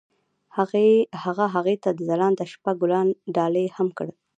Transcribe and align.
هغه 1.23 1.45
هغې 1.55 1.75
ته 1.83 1.89
د 1.93 1.99
ځلانده 2.09 2.45
شپه 2.53 2.71
ګلان 2.81 3.07
ډالۍ 3.35 3.67
هم 3.77 3.87
کړل. 3.97 4.17